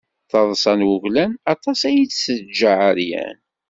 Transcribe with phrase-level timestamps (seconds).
[0.31, 3.37] Taḍsa n wuglan, aṭas ay teǧǧa ɛeryan.